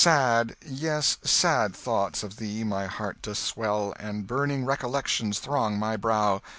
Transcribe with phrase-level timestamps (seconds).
[0.03, 5.95] Sad, yes, sad thoughts of thee my heart doth swell, And burning recollections throng my
[5.95, 6.41] brow!